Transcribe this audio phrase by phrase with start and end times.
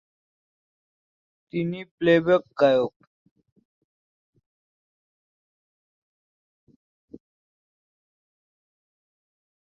[1.53, 2.93] তিনি প্লেব্যাক গায়ক।